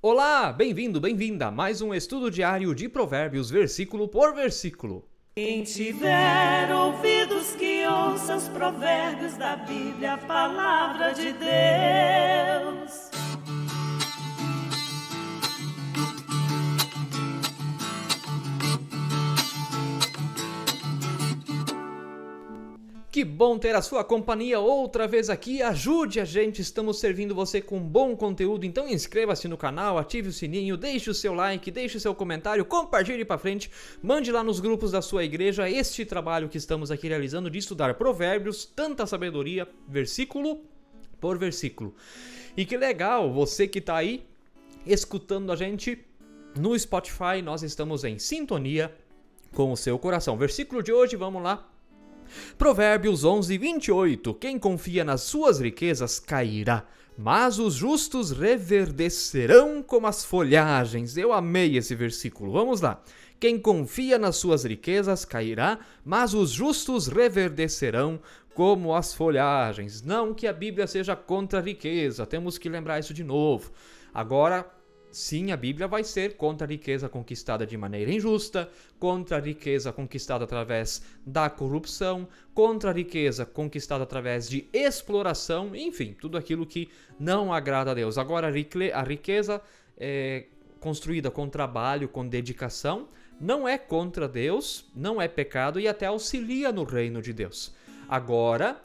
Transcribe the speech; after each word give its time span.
Olá, 0.00 0.52
bem-vindo, 0.52 1.00
bem-vinda 1.00 1.48
a 1.48 1.50
mais 1.50 1.82
um 1.82 1.92
estudo 1.92 2.30
diário 2.30 2.72
de 2.72 2.88
Provérbios, 2.88 3.50
versículo 3.50 4.06
por 4.06 4.32
versículo. 4.32 5.04
Quem 5.34 5.64
tiver 5.64 6.72
ouvidos 6.72 7.56
que 7.56 7.84
ouça 7.84 8.36
os 8.36 8.46
provérbios 8.46 9.36
da 9.36 9.56
Bíblia, 9.56 10.14
a 10.14 10.18
palavra 10.18 11.10
de 11.10 11.32
Deus. 11.32 13.07
Que 23.10 23.24
bom 23.24 23.58
ter 23.58 23.74
a 23.74 23.80
sua 23.80 24.04
companhia 24.04 24.60
outra 24.60 25.08
vez 25.08 25.30
aqui. 25.30 25.62
Ajude 25.62 26.20
a 26.20 26.26
gente, 26.26 26.60
estamos 26.60 27.00
servindo 27.00 27.34
você 27.34 27.58
com 27.58 27.80
bom 27.80 28.14
conteúdo. 28.14 28.66
Então 28.66 28.86
inscreva-se 28.86 29.48
no 29.48 29.56
canal, 29.56 29.96
ative 29.96 30.28
o 30.28 30.32
sininho, 30.32 30.76
deixe 30.76 31.08
o 31.08 31.14
seu 31.14 31.32
like, 31.32 31.70
deixe 31.70 31.96
o 31.96 32.00
seu 32.00 32.14
comentário, 32.14 32.66
compartilhe 32.66 33.24
para 33.24 33.38
frente, 33.38 33.70
mande 34.02 34.30
lá 34.30 34.44
nos 34.44 34.60
grupos 34.60 34.92
da 34.92 35.00
sua 35.00 35.24
igreja 35.24 35.70
este 35.70 36.04
trabalho 36.04 36.50
que 36.50 36.58
estamos 36.58 36.90
aqui 36.90 37.08
realizando 37.08 37.50
de 37.50 37.56
estudar 37.56 37.94
provérbios, 37.94 38.66
tanta 38.66 39.06
sabedoria, 39.06 39.66
versículo 39.88 40.60
por 41.18 41.38
versículo. 41.38 41.94
E 42.54 42.66
que 42.66 42.76
legal, 42.76 43.32
você 43.32 43.66
que 43.66 43.78
está 43.78 43.96
aí 43.96 44.26
escutando 44.84 45.50
a 45.50 45.56
gente 45.56 45.98
no 46.54 46.78
Spotify, 46.78 47.40
nós 47.42 47.62
estamos 47.62 48.04
em 48.04 48.18
sintonia 48.18 48.94
com 49.54 49.72
o 49.72 49.76
seu 49.78 49.98
coração. 49.98 50.36
Versículo 50.36 50.82
de 50.82 50.92
hoje, 50.92 51.16
vamos 51.16 51.42
lá. 51.42 51.66
Provérbios 52.56 53.24
11, 53.24 53.56
28. 53.56 54.34
Quem 54.34 54.58
confia 54.58 55.04
nas 55.04 55.22
suas 55.22 55.60
riquezas 55.60 56.18
cairá, 56.18 56.84
mas 57.16 57.58
os 57.58 57.74
justos 57.74 58.30
reverdecerão 58.30 59.82
como 59.82 60.06
as 60.06 60.24
folhagens. 60.24 61.16
Eu 61.16 61.32
amei 61.32 61.76
esse 61.76 61.94
versículo. 61.94 62.52
Vamos 62.52 62.80
lá. 62.80 63.02
Quem 63.40 63.58
confia 63.58 64.18
nas 64.18 64.36
suas 64.36 64.64
riquezas 64.64 65.24
cairá, 65.24 65.78
mas 66.04 66.34
os 66.34 66.50
justos 66.50 67.06
reverdecerão 67.06 68.20
como 68.52 68.92
as 68.92 69.14
folhagens. 69.14 70.02
Não 70.02 70.34
que 70.34 70.46
a 70.46 70.52
Bíblia 70.52 70.88
seja 70.88 71.14
contra 71.14 71.60
a 71.60 71.62
riqueza, 71.62 72.26
temos 72.26 72.58
que 72.58 72.68
lembrar 72.68 72.98
isso 72.98 73.14
de 73.14 73.22
novo. 73.22 73.70
Agora, 74.12 74.68
Sim, 75.10 75.52
a 75.52 75.56
Bíblia 75.56 75.88
vai 75.88 76.04
ser 76.04 76.36
contra 76.36 76.66
a 76.66 76.70
riqueza 76.70 77.08
conquistada 77.08 77.66
de 77.66 77.76
maneira 77.76 78.12
injusta, 78.12 78.70
contra 78.98 79.38
a 79.38 79.40
riqueza 79.40 79.92
conquistada 79.92 80.44
através 80.44 81.02
da 81.24 81.48
corrupção, 81.48 82.28
contra 82.52 82.90
a 82.90 82.92
riqueza 82.92 83.46
conquistada 83.46 84.04
através 84.04 84.48
de 84.48 84.68
exploração, 84.72 85.74
enfim, 85.74 86.14
tudo 86.20 86.36
aquilo 86.36 86.66
que 86.66 86.90
não 87.18 87.52
agrada 87.52 87.92
a 87.92 87.94
Deus. 87.94 88.18
Agora, 88.18 88.48
a 88.48 89.02
riqueza 89.02 89.62
é 89.96 90.44
construída 90.78 91.30
com 91.30 91.48
trabalho, 91.48 92.08
com 92.08 92.26
dedicação, 92.26 93.08
não 93.40 93.66
é 93.66 93.78
contra 93.78 94.28
Deus, 94.28 94.90
não 94.94 95.20
é 95.22 95.26
pecado 95.26 95.80
e 95.80 95.88
até 95.88 96.06
auxilia 96.06 96.70
no 96.70 96.84
reino 96.84 97.22
de 97.22 97.32
Deus. 97.32 97.74
Agora, 98.08 98.80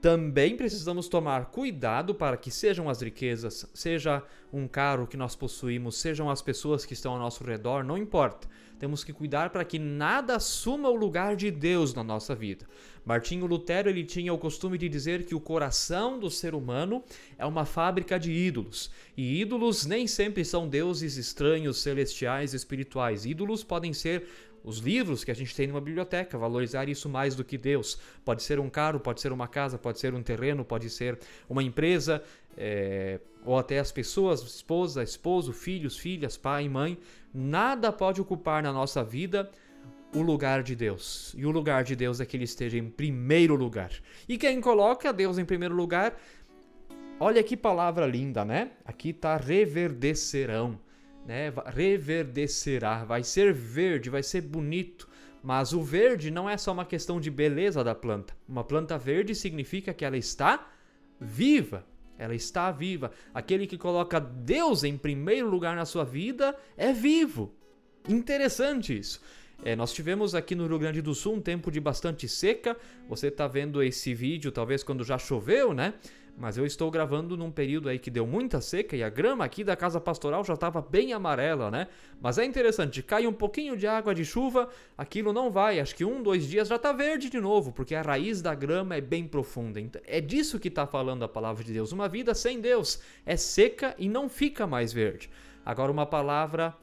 também 0.00 0.56
precisamos 0.56 1.08
tomar 1.08 1.46
cuidado 1.46 2.14
para 2.14 2.36
que 2.36 2.50
sejam 2.50 2.88
as 2.88 3.00
riquezas, 3.00 3.68
seja 3.74 4.22
um 4.52 4.68
carro 4.68 5.06
que 5.06 5.16
nós 5.16 5.34
possuímos, 5.34 5.96
sejam 5.96 6.30
as 6.30 6.42
pessoas 6.42 6.84
que 6.84 6.92
estão 6.92 7.12
ao 7.12 7.18
nosso 7.18 7.42
redor, 7.42 7.82
não 7.82 7.98
importa. 7.98 8.48
Temos 8.78 9.02
que 9.02 9.12
cuidar 9.12 9.50
para 9.50 9.64
que 9.64 9.78
nada 9.78 10.36
assuma 10.36 10.90
o 10.90 10.94
lugar 10.94 11.34
de 11.34 11.50
Deus 11.50 11.94
na 11.94 12.04
nossa 12.04 12.34
vida. 12.34 12.66
Martinho 13.06 13.46
Lutero 13.46 13.88
ele 13.88 14.04
tinha 14.04 14.34
o 14.34 14.38
costume 14.38 14.76
de 14.76 14.88
dizer 14.88 15.24
que 15.24 15.34
o 15.34 15.40
coração 15.40 16.18
do 16.18 16.28
ser 16.28 16.54
humano 16.54 17.02
é 17.38 17.46
uma 17.46 17.64
fábrica 17.64 18.18
de 18.18 18.32
ídolos. 18.32 18.90
E 19.16 19.40
ídolos 19.40 19.86
nem 19.86 20.06
sempre 20.06 20.44
são 20.44 20.68
deuses 20.68 21.16
estranhos, 21.16 21.80
celestiais, 21.80 22.52
espirituais. 22.52 23.24
Ídolos 23.24 23.64
podem 23.64 23.94
ser 23.94 24.28
os 24.66 24.78
livros 24.78 25.22
que 25.22 25.30
a 25.30 25.34
gente 25.34 25.54
tem 25.54 25.68
numa 25.68 25.80
biblioteca, 25.80 26.36
valorizar 26.36 26.88
isso 26.88 27.08
mais 27.08 27.36
do 27.36 27.44
que 27.44 27.56
Deus. 27.56 28.00
Pode 28.24 28.42
ser 28.42 28.58
um 28.58 28.68
carro, 28.68 28.98
pode 28.98 29.20
ser 29.20 29.30
uma 29.30 29.46
casa, 29.46 29.78
pode 29.78 30.00
ser 30.00 30.12
um 30.12 30.22
terreno, 30.24 30.64
pode 30.64 30.90
ser 30.90 31.20
uma 31.48 31.62
empresa, 31.62 32.20
é, 32.58 33.20
ou 33.44 33.56
até 33.56 33.78
as 33.78 33.92
pessoas, 33.92 34.42
esposa, 34.42 35.04
esposo, 35.04 35.52
filhos, 35.52 35.96
filhas, 35.96 36.36
pai, 36.36 36.68
mãe. 36.68 36.98
Nada 37.32 37.92
pode 37.92 38.20
ocupar 38.20 38.60
na 38.60 38.72
nossa 38.72 39.04
vida 39.04 39.48
o 40.12 40.20
lugar 40.20 40.64
de 40.64 40.74
Deus. 40.74 41.32
E 41.38 41.46
o 41.46 41.50
lugar 41.52 41.84
de 41.84 41.94
Deus 41.94 42.20
é 42.20 42.26
que 42.26 42.36
ele 42.36 42.44
esteja 42.44 42.76
em 42.76 42.90
primeiro 42.90 43.54
lugar. 43.54 43.92
E 44.28 44.36
quem 44.36 44.60
coloca 44.60 45.12
Deus 45.12 45.38
em 45.38 45.44
primeiro 45.44 45.76
lugar, 45.76 46.18
olha 47.20 47.40
que 47.40 47.56
palavra 47.56 48.04
linda, 48.04 48.44
né? 48.44 48.72
Aqui 48.84 49.10
está 49.10 49.36
reverdecerão 49.36 50.84
né, 51.26 51.52
reverdecerá, 51.66 53.04
vai 53.04 53.24
ser 53.24 53.52
verde, 53.52 54.08
vai 54.08 54.22
ser 54.22 54.42
bonito. 54.42 55.08
Mas 55.42 55.72
o 55.72 55.82
verde 55.82 56.30
não 56.30 56.48
é 56.48 56.56
só 56.56 56.72
uma 56.72 56.84
questão 56.84 57.20
de 57.20 57.30
beleza 57.30 57.84
da 57.84 57.94
planta. 57.94 58.34
Uma 58.48 58.64
planta 58.64 58.96
verde 58.96 59.34
significa 59.34 59.92
que 59.92 60.04
ela 60.04 60.16
está 60.16 60.68
viva. 61.20 61.84
Ela 62.18 62.34
está 62.34 62.70
viva. 62.70 63.10
Aquele 63.34 63.66
que 63.66 63.76
coloca 63.76 64.18
Deus 64.18 64.82
em 64.82 64.96
primeiro 64.96 65.48
lugar 65.48 65.76
na 65.76 65.84
sua 65.84 66.04
vida 66.04 66.56
é 66.76 66.92
vivo. 66.92 67.54
Interessante 68.08 68.96
isso. 68.96 69.20
É, 69.64 69.74
nós 69.74 69.92
tivemos 69.92 70.34
aqui 70.34 70.54
no 70.54 70.66
Rio 70.66 70.78
Grande 70.78 71.00
do 71.00 71.14
Sul 71.14 71.34
um 71.34 71.40
tempo 71.40 71.70
de 71.70 71.80
bastante 71.80 72.28
seca. 72.28 72.76
Você 73.08 73.28
está 73.28 73.46
vendo 73.46 73.82
esse 73.82 74.14
vídeo, 74.14 74.52
talvez 74.52 74.82
quando 74.82 75.04
já 75.04 75.18
choveu, 75.18 75.72
né? 75.72 75.94
Mas 76.38 76.58
eu 76.58 76.66
estou 76.66 76.90
gravando 76.90 77.34
num 77.34 77.50
período 77.50 77.88
aí 77.88 77.98
que 77.98 78.10
deu 78.10 78.26
muita 78.26 78.60
seca 78.60 78.94
e 78.94 79.02
a 79.02 79.08
grama 79.08 79.42
aqui 79.42 79.64
da 79.64 79.74
casa 79.74 79.98
pastoral 79.98 80.44
já 80.44 80.52
estava 80.52 80.82
bem 80.82 81.14
amarela, 81.14 81.70
né? 81.70 81.88
Mas 82.20 82.36
é 82.36 82.44
interessante, 82.44 83.02
cai 83.02 83.26
um 83.26 83.32
pouquinho 83.32 83.74
de 83.74 83.86
água 83.86 84.14
de 84.14 84.22
chuva, 84.22 84.68
aquilo 84.98 85.32
não 85.32 85.50
vai, 85.50 85.80
acho 85.80 85.94
que 85.94 86.04
um, 86.04 86.22
dois 86.22 86.46
dias 86.46 86.68
já 86.68 86.76
está 86.76 86.92
verde 86.92 87.30
de 87.30 87.40
novo, 87.40 87.72
porque 87.72 87.94
a 87.94 88.02
raiz 88.02 88.42
da 88.42 88.54
grama 88.54 88.94
é 88.94 89.00
bem 89.00 89.26
profunda. 89.26 89.80
Então, 89.80 90.02
é 90.04 90.20
disso 90.20 90.60
que 90.60 90.68
está 90.68 90.86
falando 90.86 91.24
a 91.24 91.28
palavra 91.28 91.64
de 91.64 91.72
Deus. 91.72 91.90
Uma 91.90 92.06
vida 92.06 92.34
sem 92.34 92.60
Deus 92.60 93.00
é 93.24 93.36
seca 93.36 93.94
e 93.96 94.06
não 94.06 94.28
fica 94.28 94.66
mais 94.66 94.92
verde. 94.92 95.30
Agora, 95.64 95.90
uma 95.90 96.04
palavra 96.04 96.76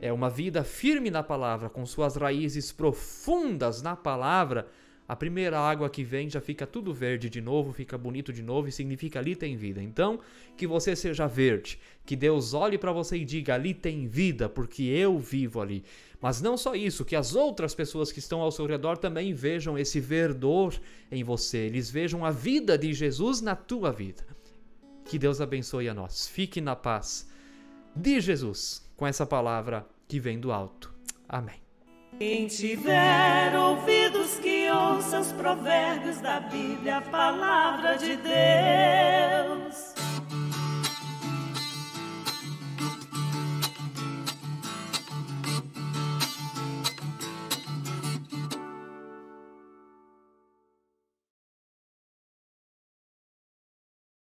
é 0.00 0.12
uma 0.12 0.28
vida 0.28 0.64
firme 0.64 1.10
na 1.10 1.22
palavra, 1.22 1.70
com 1.70 1.86
suas 1.86 2.16
raízes 2.16 2.72
profundas 2.72 3.82
na 3.82 3.94
palavra 3.94 4.66
a 5.10 5.16
primeira 5.16 5.58
água 5.58 5.90
que 5.90 6.04
vem 6.04 6.30
já 6.30 6.40
fica 6.40 6.64
tudo 6.64 6.94
verde 6.94 7.28
de 7.28 7.40
novo, 7.40 7.72
fica 7.72 7.98
bonito 7.98 8.32
de 8.32 8.44
novo 8.44 8.68
e 8.68 8.72
significa 8.72 9.18
ali 9.18 9.34
tem 9.34 9.56
vida. 9.56 9.82
Então, 9.82 10.20
que 10.56 10.68
você 10.68 10.94
seja 10.94 11.26
verde, 11.26 11.80
que 12.06 12.14
Deus 12.14 12.54
olhe 12.54 12.78
para 12.78 12.92
você 12.92 13.16
e 13.16 13.24
diga 13.24 13.56
ali 13.56 13.74
tem 13.74 14.06
vida, 14.06 14.48
porque 14.48 14.84
eu 14.84 15.18
vivo 15.18 15.60
ali. 15.60 15.82
Mas 16.20 16.40
não 16.40 16.56
só 16.56 16.76
isso, 16.76 17.04
que 17.04 17.16
as 17.16 17.34
outras 17.34 17.74
pessoas 17.74 18.12
que 18.12 18.20
estão 18.20 18.40
ao 18.40 18.52
seu 18.52 18.66
redor 18.66 18.98
também 18.98 19.34
vejam 19.34 19.76
esse 19.76 19.98
verdor 19.98 20.80
em 21.10 21.24
você, 21.24 21.58
eles 21.58 21.90
vejam 21.90 22.24
a 22.24 22.30
vida 22.30 22.78
de 22.78 22.94
Jesus 22.94 23.40
na 23.40 23.56
tua 23.56 23.90
vida. 23.90 24.24
Que 25.06 25.18
Deus 25.18 25.40
abençoe 25.40 25.88
a 25.88 25.94
nós. 25.94 26.28
Fique 26.28 26.60
na 26.60 26.76
paz 26.76 27.28
de 27.96 28.20
Jesus 28.20 28.88
com 28.96 29.08
essa 29.08 29.26
palavra 29.26 29.84
que 30.06 30.20
vem 30.20 30.38
do 30.38 30.52
alto. 30.52 30.94
Amém. 31.28 31.60
Quem 32.18 32.48
tiver 32.48 33.56
ouvidos 33.56 34.34
que 34.40 34.59
ouça 34.70 35.20
os 35.20 35.32
provérbios 35.32 36.20
da 36.20 36.40
Bíblia, 36.40 36.98
a 36.98 37.02
palavra 37.02 37.96
de 37.96 38.16
Deus. 38.16 38.79